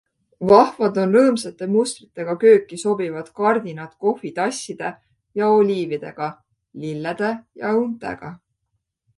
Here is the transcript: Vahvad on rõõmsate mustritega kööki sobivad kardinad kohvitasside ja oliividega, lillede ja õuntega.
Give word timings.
Vahvad 0.51 0.95
on 1.01 1.11
rõõmsate 1.17 1.67
mustritega 1.73 2.33
kööki 2.43 2.79
sobivad 2.83 3.29
kardinad 3.41 3.93
kohvitasside 4.07 4.91
ja 5.43 5.53
oliividega, 5.59 6.33
lillede 6.87 7.33
ja 7.65 7.79
õuntega. 7.85 8.37